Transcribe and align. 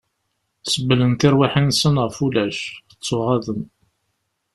Sebblen 0.71 1.13
tirwiḥin-nsen 1.19 1.95
ɣef 2.03 2.17
ulac... 2.25 2.57
ttuɣaḍen! 2.91 3.61